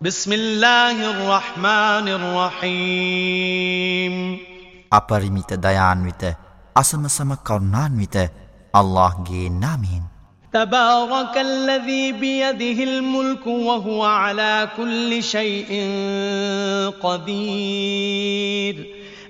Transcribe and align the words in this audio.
بسم 0.00 0.32
الله 0.32 0.96
الرحمن 1.10 2.08
الرحيم. 2.08 4.14
أبرميت 4.92 5.52
ديان 5.60 6.04
ويت 6.04 6.36
أسم 6.76 7.08
سم 7.08 7.34
كرنان 7.34 7.98
ويت 7.98 8.16
الله 8.76 9.24
جي 9.28 9.48
نامين 9.48 10.02
تبارك 10.52 11.36
الذي 11.36 12.12
بيده 12.12 12.84
الملك 12.84 13.46
وهو 13.46 14.04
على 14.04 14.68
كل 14.76 15.22
شيء 15.22 15.70
قدير 17.02 18.86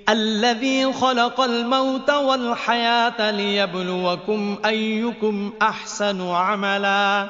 الذي 0.09 0.93
خلق 0.93 1.41
الموت 1.41 2.09
والحياة 2.09 3.31
ليبلوكم 3.31 4.57
أيكم 4.65 5.53
أحسن 5.61 6.21
عملاً 6.21 7.29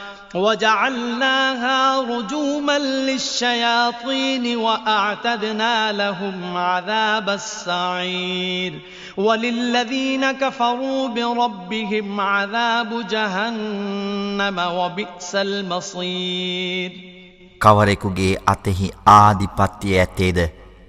وجعلناها 0.34 2.00
رجوما 2.00 2.78
للشياطين 2.78 4.56
وأعتدنا 4.56 5.92
لهم 5.92 6.56
عذاب 6.56 7.30
السعير 7.30 8.78
وللذين 9.16 10.32
كفروا 10.32 11.08
بربهم 11.08 12.20
عذاب 12.20 13.06
جهنم 13.08 14.58
وبئس 14.58 15.34
المصير 15.34 17.16
කවරෙකුගේ 17.60 18.36
අතෙහි 18.46 18.88
ආධිපත්තිය 19.06 19.94
ඇත්තේද 19.98 20.38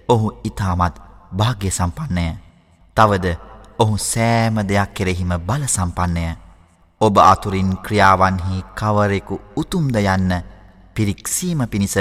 ඔහු 0.09 0.31
ඉතාමත් 0.45 0.95
භාග්‍ය 1.33 1.69
සම්පන්නය. 1.69 2.25
තවද 2.97 3.35
ඔහු 3.79 3.97
සෑම 3.97 4.59
දෙයක් 4.69 4.91
කෙරෙහිම 4.93 5.31
බල 5.39 5.63
සම්පන්නය. 5.67 6.40
ඔබ 7.02 7.16
අතුරින් 7.18 7.70
ක්‍රියාවන්හි 7.78 8.56
කවරෙකු 8.74 9.40
උතුම්ද 9.56 9.96
යන්න 9.98 10.32
පිරික්සීම 10.94 11.66
පිණිස 11.66 11.96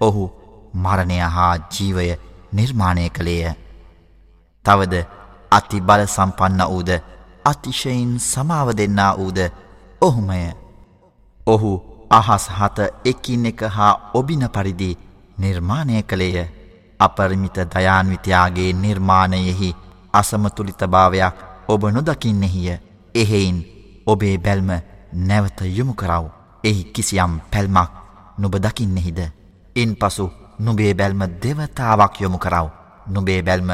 ඔහු 0.00 0.24
මරණය 0.76 1.18
හා 1.28 1.54
ජීවය 1.68 2.18
නිර්මාණය 2.52 3.08
කළේය. 3.10 3.54
තවද 4.64 4.94
අති 5.50 5.80
බල 5.80 6.06
සම්පන්න 6.06 6.60
වූද 6.64 6.90
අතිශයින් 7.44 8.12
සමාව 8.22 8.68
දෙන්නා 8.72 9.12
වූද 9.14 9.38
ඔහුමය. 10.00 10.52
ඔහු 11.46 11.72
අහස් 12.10 12.48
හත 12.50 12.78
එකින් 13.04 13.46
එක 13.46 13.60
හා 13.68 14.10
ඔබින 14.14 14.48
පරිදි 14.50 14.90
නිර්මාණය 15.38 16.02
කළේය 16.04 16.48
අපරිමිත 17.00 17.56
දයාන්විතයාගේ 17.66 18.72
නිර්මාණයෙහි 18.74 19.76
අසමතුලිතභාවයක් 20.12 21.34
ඔබ 21.68 21.82
නොදකින්නෙහිය 21.90 22.76
එහෙයින් 23.14 23.73
ඔබේ 24.06 24.36
බැල්ම 24.38 24.70
නැවත 25.20 25.58
යොමු 25.68 25.94
කරව 25.94 26.24
එහි 26.64 26.84
කිසියම් 26.86 27.32
පැල්මක් 27.52 27.90
නොබ 28.38 28.54
දකින්නෙහිද 28.56 29.20
ඉන් 29.76 29.90
පසු 29.96 30.26
නුබේ 30.58 30.94
බැල්ම 30.94 31.22
දෙවතාවක් 31.42 32.20
යොමු 32.20 32.38
කරව 32.38 32.66
නුබේ 33.06 33.42
බැල්ම 33.42 33.70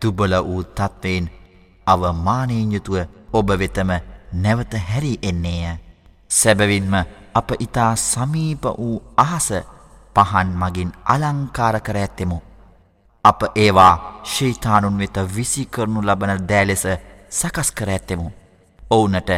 තුබල 0.00 0.32
වූ 0.40 0.62
තත්වයෙන් 0.70 1.26
අවමානයෙන් 1.86 2.72
යුතුව 2.72 2.96
ඔබ 3.32 3.48
වෙතම 3.52 3.90
නැවත 4.34 4.72
හැරි 4.80 5.12
එන්නේය 5.22 5.78
සැබවින්ම 6.30 6.94
අප 7.34 7.48
ඉතා 7.58 7.92
සමීප 7.96 8.64
වූ 8.74 9.02
අහස 9.18 9.48
පහන් 10.16 10.48
මගින් 10.54 10.90
අලංකාර 11.04 11.80
කර 11.80 11.96
ඇත්තෙමු. 11.96 12.38
අප 13.24 13.40
ඒවා 13.54 14.22
ශීතානුන් 14.24 14.98
වෙත 14.98 15.16
විසි 15.36 15.64
කරනු 15.66 16.00
ලබන 16.02 16.46
දෑලෙස 16.48 16.84
සකස් 17.30 17.70
කර 17.72 17.88
ඇත්තෙමු. 17.88 18.30
ඔවුනට 18.80 19.30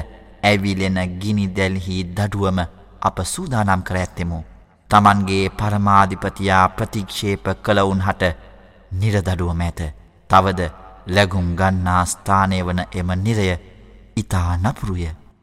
ඇවිලෙන 0.42 0.98
ගිනි 1.20 1.46
දැල්හි 1.48 2.04
දඩුවම 2.16 2.58
අප 3.00 3.18
සූදානම් 3.24 3.82
කර 3.82 3.96
ඇත්තෙමු. 3.96 4.38
තමන්ගේ 4.90 5.50
පරමාධිපතියා 5.50 6.68
ප්‍රතික්ෂේප 6.68 7.46
කළවුන් 7.62 8.04
හට 8.06 8.34
නිරදඩුවම 8.92 9.60
ඇත. 9.60 9.80
තවද 10.30 10.70
ලැගුම් 11.06 11.48
ගන්නා 11.56 12.02
ස්ථානය 12.04 12.60
වන 12.62 12.80
එම 12.92 13.10
නිරය 13.22 13.48
ඉතා 14.16 14.56
නපුරුය. 14.56 15.08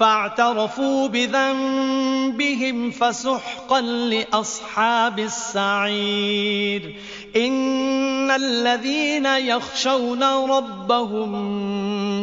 فاعترفوا 0.00 1.08
بذنبهم 1.08 2.90
فسحقا 2.90 3.80
لأصحاب 3.80 5.18
السعير. 5.18 6.94
إن 7.36 8.30
الذين 8.30 9.26
يخشون 9.26 10.22
ربهم 10.24 11.32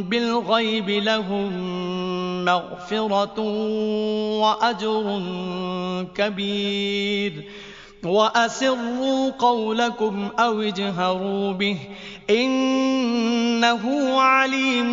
بالغيب 0.03 0.89
لهم 0.89 1.51
مغفرة 2.45 3.39
وأجر 4.39 5.23
كبير. 6.15 7.33
وأسروا 8.04 9.30
قولكم 9.30 10.28
أو 10.38 10.62
اجهروا 10.62 11.52
به 11.52 11.78
إنه 12.30 13.82
عليم 14.20 14.92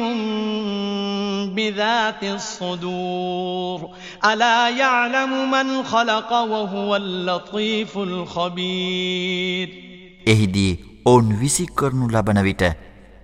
بذات 1.55 2.23
الصدور 2.23 3.89
ألا 4.25 4.69
يعلم 4.69 5.51
من 5.51 5.83
خلق 5.83 6.31
وهو 6.31 6.95
اللطيف 6.95 7.97
الخبير 7.97 9.69
එහිදී 10.25 10.71
ඔවුන් 11.05 11.27
විසි 11.41 11.65
කරනු 11.73 12.05
ලබන 12.07 12.39
විට 12.43 12.63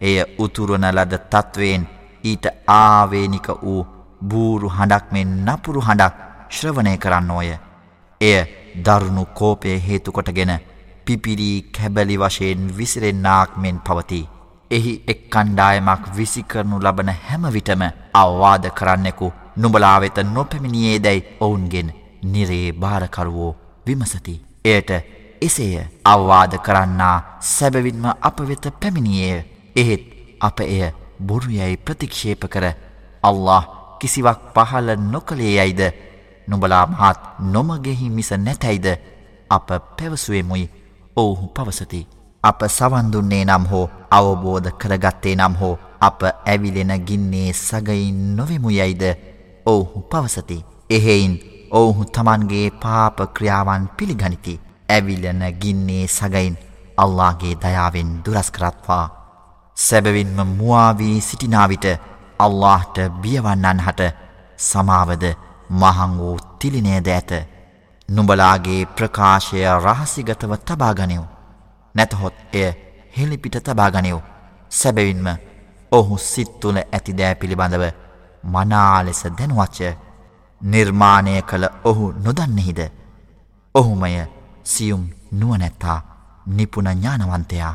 එය 0.02 0.16
උතුරන 0.40 0.86
ලද 0.90 1.14
තත්ත්වයෙන් 1.26 1.84
ඊට 2.24 2.46
ආවේනික 2.68 3.48
වූ 3.64 3.82
බූරු 4.24 4.68
හඬක් 4.70 5.06
මෙන් 5.12 5.30
නපුරු 5.46 5.82
හඬක් 5.82 6.14
ශ්‍රවණය 6.50 6.94
කරන්නෝය. 6.98 7.50
එය 8.22 8.38
දරුණු 8.87 9.25
කෝපය 9.35 9.77
හේතුකොටගෙන 9.81 10.53
පිපිරී 11.05 11.57
කැබැලි 11.73 12.17
වශයෙන් 12.17 12.67
විසිරෙන්නාක් 12.79 13.57
මෙන් 13.57 13.79
පවති. 13.81 14.21
එහි 14.71 14.93
එක් 15.07 15.23
කණ්ඩායමක් 15.29 16.05
විසිකරනු 16.17 16.77
ලබන 16.79 17.11
හැමවිටම 17.23 17.83
අවවාද 18.15 18.67
කරන්නෙකු 18.73 19.33
නුබලා 19.57 19.97
වෙත 20.01 20.19
නොපැමිණියේ 20.27 20.99
දැයි 20.99 21.27
ඔවුන්ගෙන් 21.41 21.89
නිරේ 22.25 22.73
භාරකරුවෝ 22.75 23.57
විමසති. 23.87 24.35
එයට 24.65 24.91
එසේය 25.43 25.85
අවවාද 26.05 26.55
කරන්නා 26.61 27.17
සැබවින්ම 27.49 28.07
අප 28.21 28.39
වෙත 28.49 28.65
පැමිණියය 28.81 29.43
එහෙත් 29.77 30.05
අප 30.41 30.61
එය 30.67 30.83
බොරුයැයි 31.21 31.77
ප්‍රතික්ෂේප 31.79 32.45
කර 32.47 32.67
අල්له 33.23 33.63
කිසිවක් 34.01 34.41
පහළ 34.55 34.89
නොකළේ 35.07 35.55
යයිද 35.57 35.83
නුඹලා 36.49 36.87
මහත් 36.87 37.19
නොමගෙහි 37.53 38.11
මිස 38.11 38.31
නැතැයිද 38.39 38.87
අප 39.51 39.69
පැවසුවෙමුයි 39.97 40.71
ඔවුහු 41.17 41.47
පවසති. 41.49 42.01
අප 42.45 42.61
සවන්දුන්නේ 42.69 43.45
නම් 43.45 43.65
හෝ 43.67 43.91
අවබෝධ 44.11 44.71
කරගත්තේ 44.81 45.37
නම් 45.37 45.55
හෝ 45.61 45.75
අප 46.01 46.21
ඇවිලෙන 46.25 46.93
ගින්නේ 47.07 47.53
සගයින් 47.59 48.19
නොවෙමු 48.37 48.71
යයිද 48.71 49.05
ඔවුහු 49.67 50.01
පවසති. 50.03 50.65
එහෙයින් 50.91 51.35
ඔවුහු 51.71 52.05
තමන්ගේ 52.07 52.67
පාප 52.83 53.19
ක්‍රියාවන් 53.35 53.89
පිළිගනිති. 53.97 54.61
ඇවිලන 54.89 55.43
ගින්නේ 55.61 56.05
සගයින් 56.09 56.59
අල්ලාගේ 56.97 57.55
දයාවෙන් 57.57 58.11
දුරස්කරත්වා. 58.25 59.07
සැබවින්ම 59.77 60.39
මුවාවී 60.49 61.21
සිටිනාවිට 61.21 61.87
අල්لهට 62.39 62.97
බියවන්නන් 63.23 63.81
හට 63.81 64.11
සමාවද 64.61 65.25
මහං 65.71 66.19
වූ 66.19 66.37
තිලිනේද 66.59 67.09
ඇත. 67.09 67.31
නුඹලාගේ 68.09 68.87
ප්‍රකාශය 68.97 69.65
රහසිගතව 69.77 70.53
තබාගනිව්. 70.67 71.23
නැතහොත් 71.95 72.55
එය 72.55 72.71
හෙළිපිට 73.17 73.57
තබාගනිව්. 73.65 74.19
සැබවින්ම 74.71 75.29
ඔහු 75.93 76.19
සිත්තුල 76.19 76.77
ඇති 76.79 77.19
දෑ 77.19 77.35
පිළිබඳව 77.35 77.85
මනාලෙස 78.45 79.23
දැනුවච්ච 79.39 79.79
නිර්මාණය 80.63 81.43
කළ 81.43 81.65
ඔහු 81.85 82.13
නොදන්නෙහිද. 82.25 82.81
ඔහුමය 83.75 84.27
සියුම් 84.65 85.05
නුවනැත්තා 85.33 85.99
නිපුණ 86.47 86.89
ඥානවන්තයා. 86.89 87.75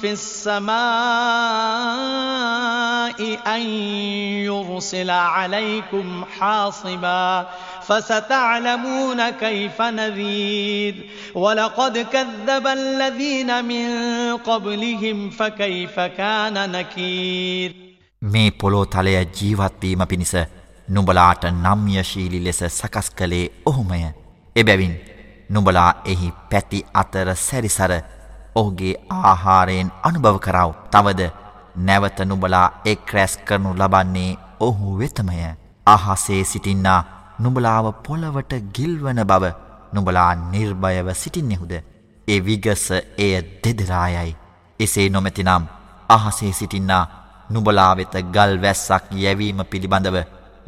في 0.00 0.12
السماء 0.12 0.76
أن 3.56 3.60
يرسل 4.44 5.10
عليكم 5.10 6.24
حاصبا 6.38 7.48
فستعلمون 7.82 9.30
كيف 9.30 9.82
نذير 9.82 11.10
ولقد 11.34 11.98
كذب 11.98 12.66
الذين 12.66 13.64
من 13.64 13.88
قبلهم 14.36 15.30
فكيف 15.30 16.00
كان 16.00 16.72
نكير 16.72 17.86
මේ 18.22 18.50
පොළෝ 18.50 18.84
තලය 18.84 19.14
ජීවත්වීම 19.40 20.06
පිණිස 20.06 20.34
නුඹලාට 20.88 21.44
නම්යශීලි 21.44 22.44
ලෙස 22.44 22.60
සකස් 22.68 23.10
කළේ 23.10 23.50
ඔහුමය. 23.66 24.00
එබැවින් 24.56 24.94
නුඹලා 25.50 25.94
එහි 26.06 26.32
පැති 26.50 26.84
අතර 26.94 27.34
සැරිසර 27.34 27.92
ඔහුගේ 28.55 28.95
ආහාරයෙන් 29.09 29.91
අනුභව 30.03 30.37
කරව. 30.37 30.71
තවද 30.91 31.21
නැවත 31.77 32.19
නුඹලා 32.25 32.67
එක් 32.85 33.13
රැස් 33.13 33.33
කරනු 33.37 33.73
ලබන්නේ 33.73 34.37
ඔහු 34.59 34.97
වෙතමය. 34.99 35.37
අහසේ 35.87 36.43
සිටින්නා 36.43 37.01
නුඹලාව 37.39 37.85
පොළවට 38.05 38.53
ගිල්වන 38.75 39.21
බව 39.23 39.53
නුඹලා 39.93 40.31
නිර්භයව 40.51 41.07
සිටින්නෙහුද. 41.13 41.73
ඒ 42.27 42.39
විගස 42.39 42.85
එය 43.17 43.33
දෙදරායයි. 43.63 44.35
එසේ 44.79 45.09
නොමැතිනම් 45.09 45.65
අහසේ 46.09 46.51
සිටින්නා 46.51 47.03
නුබලා 47.49 47.91
වෙත 47.97 48.15
ගල් 48.33 48.53
වැස්සක් 48.61 49.03
යැවීම 49.13 49.59
පිළිබඳව 49.71 50.17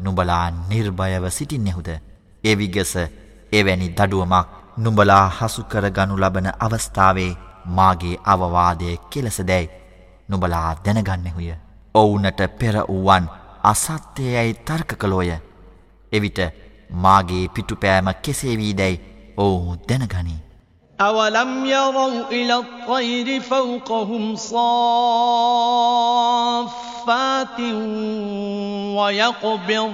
නුබලා 0.00 0.44
නිර්භයව 0.70 1.24
සිටින්නෙහුද. 1.30 1.88
ඒ 2.44 2.54
විගස 2.58 2.92
එවැනි 3.52 3.88
දඩුවමක් 3.90 4.46
නුඹලා 4.76 5.24
හසුකර 5.38 5.84
ගනු 5.90 6.14
ලබන 6.16 6.48
අවස්ථාවේ 6.60 7.32
මාගේ 7.77 8.15
අවවාදය 8.25 8.97
කෙලසදැයි 9.09 9.69
නුබලා 10.29 10.75
දැනගන්නෙහුය. 10.85 11.53
ඔවුනට 11.95 12.41
පෙර 12.59 12.75
වූවන් 12.89 13.29
අසත්‍යයයි 13.63 14.53
තර්ක 14.65 14.91
කළෝය. 14.95 15.31
එවිට 16.11 16.39
මාගේ 17.05 17.47
පිටුපෑම 17.47 18.13
කෙසේවී 18.21 18.77
දැයි 18.77 19.01
ඔවුහු 19.37 19.75
දැනගනී. 19.89 20.39
أولم 20.99 21.65
يروا 21.65 22.31
إلى 22.31 22.55
الطير 22.55 23.41
فوقهم 23.41 24.35
صافات 24.35 24.69
ويقبض 28.97 29.93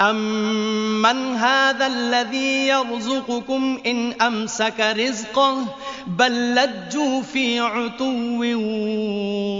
أمن 0.00 1.36
هذا 1.36 1.86
الذي 1.86 2.66
يرزقكم 2.66 3.80
إن 3.86 4.12
أمسك 4.12 4.80
رزقه 4.80 5.64
بل 6.06 6.54
لجوا 6.54 7.22
في 7.22 7.60
عتو 7.60 8.44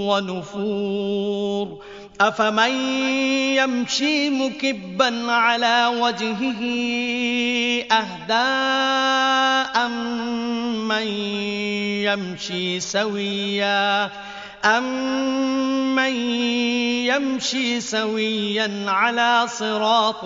ونفور 0.09 1.79
أفمن 2.21 2.71
يمشي 3.57 4.31
مكبا 4.31 5.33
على 5.33 5.87
وجهه 6.01 6.63
أهداء 7.93 9.89
من 10.89 11.07
يمشي 12.09 12.81
سويا 12.81 14.11
أمن 14.66 16.16
يمشي 17.06 17.82
سويا 17.82 18.86
على 18.88 19.48
صراط 19.50 20.24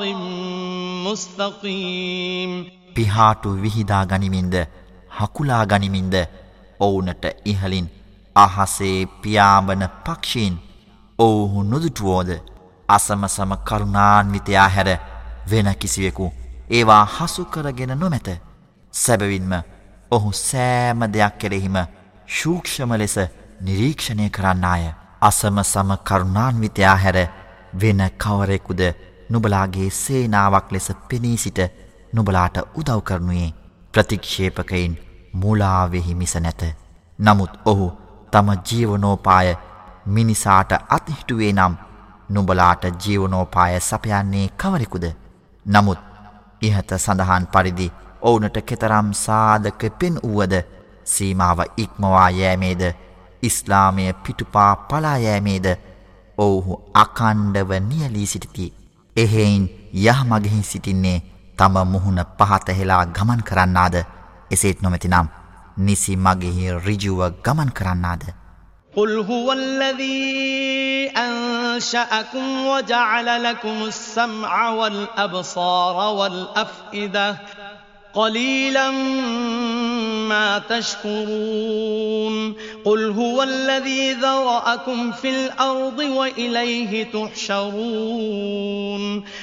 مستقيم 1.06 2.66
පිහාටු 2.96 3.50
විහිදා 3.58 4.06
ගනිමින්ද 4.06 4.56
හකුලා 5.12 5.66
ගනිමින්ද 5.66 6.16
ඔවුනට 6.80 7.26
ඉහලින් 7.46 7.88
අහසේ 8.36 8.98
පියාඹන 9.22 9.84
පක්ෂීන් 10.06 10.56
ඔවුහු 11.20 11.64
නොදුටුවෝද 11.66 12.32
අසමසම 12.90 13.52
කරුණාන්විතයා 13.66 14.70
හැර 14.70 14.90
වෙන 15.52 15.70
කිසිවෙකු 15.76 16.32
ඒවා 16.70 17.06
හසු 17.08 17.46
කරගෙන 17.48 17.94
නොමැත 18.00 18.30
සැබවින්ම 18.94 19.54
ඔහු 20.12 20.32
සෑම 20.40 21.08
දෙයක් 21.10 21.38
කෙරෙහිම 21.40 21.78
ශූක්ෂම 22.30 22.92
ලෙස 22.96 23.18
නිරීක්ෂණය 23.61 24.27
කරන්නාය 24.31 24.85
අසම 25.23 25.59
සම 25.63 25.91
කරුණාන්විතයා 26.05 26.97
හැර 26.97 27.19
වෙන 27.75 28.01
කවරෙකුද 28.19 28.81
නුබලාගේ 29.31 29.91
සේනාවක් 29.93 30.73
ලෙස 30.73 30.89
පෙනී 31.09 31.37
සිට 31.37 31.61
නුබලාට 32.13 32.57
උදව් 32.75 33.01
කරනුයේ 33.03 33.55
ප්‍රතික්ෂේපකයින් 33.95 34.95
මුලාවෙහි 35.35 36.15
මිස 36.15 36.35
නැත. 36.37 36.63
නමුත් 37.19 37.53
ඔහු 37.65 37.87
තම 38.33 38.49
ජීවනෝපාය 38.67 39.55
මිනිසාට 40.09 40.73
අතිහිටුවේ 40.89 41.53
නම් 41.53 41.75
නුඹලාට 42.29 42.85
ජීවනෝපාය 43.03 43.81
සපයන්නේ 43.81 44.47
කවරෙකුද. 44.57 45.05
නමුත් 45.67 46.01
ඉහත 46.63 46.91
සඳහන් 46.97 47.47
පරිදි 47.49 47.93
ඔවුනට 48.23 48.57
කෙතරම් 48.63 49.13
සාධක 49.15 49.83
පෙන් 49.99 50.19
වුවද 50.25 50.55
සීමාව 51.07 51.61
ඉක්මවා 51.77 52.31
යෑමේද 52.31 52.83
ඉස්ලාමය 53.44 54.06
පිටුපා 54.24 54.72
පලායෑමේද 54.88 55.68
ඔවුහු 56.38 56.82
අකණ්ඩව 56.94 57.72
නියලී 57.82 58.26
සිටිති. 58.26 58.74
එහෙයින් 59.16 59.66
යහමගෙහි 60.06 60.64
සිටින්නේ 60.64 61.18
තම 61.58 61.76
මුහුණ 61.88 62.22
පහතහෙලා 62.40 63.04
ගමන් 63.08 63.44
කරන්නාද 63.44 63.96
එසේත් 64.52 64.82
නොමැතිනම් 64.82 65.30
නිසි 65.80 66.18
මගෙහි 66.18 66.74
රිජුව 66.80 67.22
ගමන් 67.44 67.72
කරන්නාද. 67.72 68.26
قل 68.94 69.20
هو 69.22 69.52
الذي 69.52 71.12
أنشأكم 71.18 72.66
وجعل 72.66 73.44
لكم 73.44 73.84
السمع 73.84 74.70
والأبصار 74.70 75.96
والأفئدة 76.14 77.38
قليلا 78.15 78.91
ما 80.29 80.59
تشكرون 80.69 82.55
قل 82.85 83.11
هو 83.11 83.43
الذي 83.43 84.13
ذرأكم 84.13 85.13
في 85.13 85.31
الأرض 85.31 85.99
وإليه 85.99 87.05
تحشرون 87.13 88.45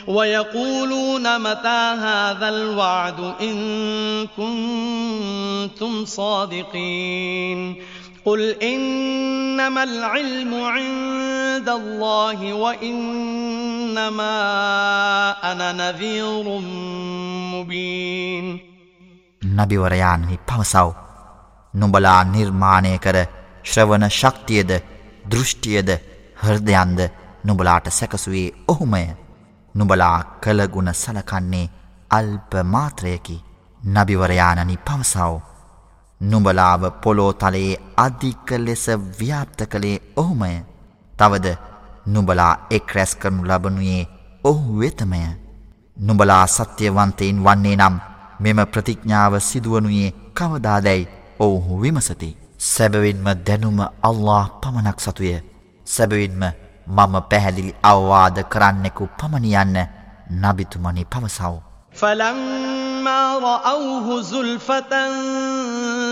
ويقولون 0.07 1.39
متى 1.39 1.93
هذا 1.99 2.49
الوعد 2.49 3.33
إن 3.41 4.27
كنتم 4.37 6.05
صادقين 6.05 7.75
قل 8.26 8.40
إنما 8.62 9.82
العلم 9.82 10.54
عند 10.54 11.68
الله 11.70 12.52
وإنما 12.54 14.36
أنا 15.42 15.72
نذير 15.74 16.44
مبين 17.54 18.72
නබිවරයාන්හි 19.42 20.36
පවසව් 20.46 20.88
නුඹලා 21.74 22.22
නිර්මාණය 22.26 22.92
කර 22.98 23.16
ශ්‍රවණ 23.64 24.04
ශක්තියද 24.10 24.70
දෘෂ්ටියද 25.24 25.90
හෘදයන්ද 26.36 27.00
නුබලාට 27.44 27.86
සැකසුවේ 27.90 28.48
ඔහුමය 28.68 29.06
නුබලා 29.74 30.18
කළගුණ 30.40 30.92
සලකන්නේ 30.94 31.70
අල්ප 32.10 32.52
මාත්‍රයකි 32.66 33.36
නබිවරයානනි 33.80 34.76
පවසව් 34.78 35.45
නුඹලාව 36.21 36.81
පොලෝ 37.03 37.33
තලයේ 37.33 37.79
අධික 37.97 38.49
ලෙස 38.57 38.85
ව්‍යාප්ත 39.19 39.59
කළේ 39.71 40.01
ඔහුමය. 40.15 40.53
තවද 41.13 41.47
නුඹලා 42.07 42.53
එක් 42.71 42.93
රැස් 42.95 43.15
කරනු 43.15 43.43
ලබනුයේ 43.45 44.09
ඔහු 44.43 44.79
වෙතමය. 44.79 45.21
නුඹලා 45.97 46.45
සත්‍යවන්තයින් 46.47 47.43
වන්නේ 47.45 47.75
නම් 47.75 47.95
මෙම 48.39 48.59
ප්‍රතිඥාව 48.65 49.33
සිදුවනුයේ 49.39 50.15
කවදාදැයි 50.33 51.09
ඔවුහු 51.39 51.81
විමසති. 51.81 52.37
සැබවින්ම 52.59 53.27
දැනුම 53.47 53.79
අල්له 54.03 54.45
පමණක් 54.61 54.99
සතුය. 54.99 55.33
සැබවින්ම 55.85 56.41
මම 56.87 57.13
පැහැදිලි 57.29 57.75
අවවාද 57.83 58.37
කරන්නෙකු 58.43 59.09
පමණියන්න 59.19 59.77
නබිතුමනි 60.31 61.05
පවසව. 61.05 61.53
فَلَمَّا 61.93 63.21
رَأَوْهُ 63.39 64.07
زُلْفَةً 64.21 64.93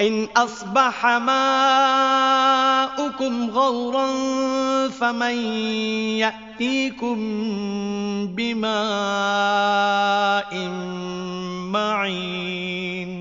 إن 0.00 0.28
أصبح 0.36 1.06
ماؤكم 1.28 2.54
غورا 3.50 4.06
فمن 4.90 5.36
يأتيكم 6.18 7.18
بماء 8.28 8.72
معين 11.68 13.12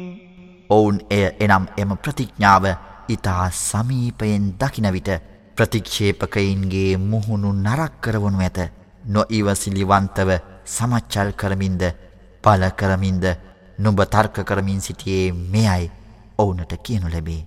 ඔවුන් 0.70 0.98
එය 1.10 1.26
එනම් 1.40 1.64
එම 1.78 1.92
ප්‍රතිඥ්ඥාව 1.98 2.66
ඉතා 3.10 3.46
සමීපයෙන් 3.62 4.44
දකින 4.56 4.88
විට 4.90 5.10
ප්‍රතික්ෂේපකයින්ගේ 5.58 6.92
මුහුණු 7.04 7.50
නරක් 7.58 7.94
කරවනු 8.02 8.40
ඇත 8.40 8.60
නොඉවසිලිවන්තව 9.06 10.30
සමච්චල් 10.68 11.30
කරමින්ද 11.34 11.84
පල 12.44 12.64
කරමින්ද 12.74 13.26
නුඹ 13.80 14.00
තර්ක 14.08 14.36
කරමින් 14.44 14.80
සිටියේ 14.80 15.34
මෙයයි 15.50 15.86
ඔවුනට 16.39 16.73
කියනු 16.85 17.09
ලැබේ. 17.11 17.47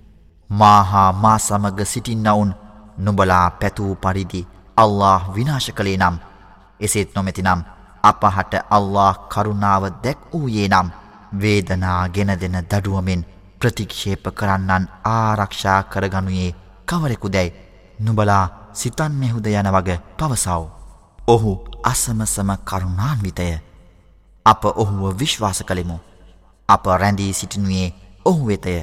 මාහා 0.50 1.12
මා 1.14 1.38
සමග 1.40 1.80
සිටින්නවුන් 1.86 2.54
නුඹලා 2.98 3.52
පැතූ 3.52 3.96
පරිදි 3.98 4.48
අල්له 4.78 5.34
විනාශ 5.36 5.70
කළේ 5.72 5.98
නම් 5.98 6.16
එසේත් 6.80 7.16
නොමැතිනම් 7.16 7.62
අපහට 8.04 8.54
අල්له 8.70 9.14
කරුණාව 9.30 9.84
දැක් 10.04 10.20
වූයේ 10.32 10.68
නම් 10.68 10.90
වේදනා 11.34 12.02
ගෙන 12.10 12.32
දෙන 12.36 12.58
දඩුවමෙන් 12.64 13.26
ප්‍රතික්ෂේප 13.60 14.26
කරන්නන් 14.34 14.90
ආරක්ෂා 15.06 15.84
කරගනුයේ 15.86 16.56
කවරෙකු 16.88 17.28
දැයි 17.30 17.56
නුබලා 18.00 18.46
සිතන්නෙහුද 18.74 19.46
යන 19.48 19.72
වග 19.76 19.90
පවසව්. 20.18 20.62
ඔහු 21.28 21.52
අසමසම 21.84 22.50
කරුණාන්විතය 22.66 23.50
අප 24.46 24.64
ඔහුව 24.66 25.20
විශ්වාස 25.20 25.60
කළෙමු 25.64 25.98
අප 26.70 26.86
රැඳී 26.94 27.34
සිටිනුයේ 27.34 28.09
ඔහු 28.30 28.48
වෙතය 28.48 28.76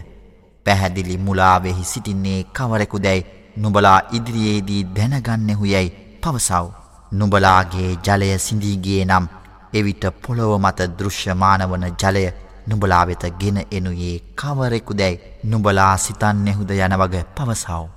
පැහැදිලි 0.66 1.16
මුලාවෙහි 1.18 1.84
සිටින්නේ 1.84 2.40
කවරෙකු 2.52 2.98
දැයි 3.00 3.26
නුබලා 3.56 3.98
ඉදිරියේදී 4.12 4.82
දැනගන්නෙහු 4.96 5.64
යැයි 5.66 5.94
පවසව්. 6.22 6.64
නුබලාගේ 7.12 7.90
ජලය 8.04 8.30
සිඳීගේ 8.38 9.02
නම් 9.04 9.26
එවිට 9.72 10.04
පොළොව 10.22 10.52
මත 10.58 10.88
දෘශ්‍යමානවන 10.98 11.86
ජලය 11.94 12.24
නුබලා 12.66 13.04
වෙත 13.06 13.24
ගෙන 13.40 13.58
එනුයේ 13.70 14.16
කවරෙකු 14.36 14.94
දැයි 14.94 15.20
නුබලා 15.44 15.92
සිතන්නෙහුද 15.98 16.70
යන 16.78 16.98
වග 17.02 17.14
පවසව්. 17.36 17.95